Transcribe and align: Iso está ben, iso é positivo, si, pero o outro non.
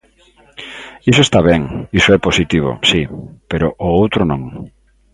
Iso 1.11 1.21
está 1.23 1.39
ben, 1.49 1.61
iso 1.99 2.09
é 2.17 2.23
positivo, 2.27 2.69
si, 2.89 3.01
pero 3.49 3.67
o 3.87 3.89
outro 4.01 4.21
non. 4.31 4.41